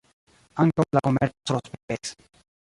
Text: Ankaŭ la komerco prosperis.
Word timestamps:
Ankaŭ 0.63 0.85
la 0.97 1.03
komerco 1.09 1.53
prosperis. 1.61 2.17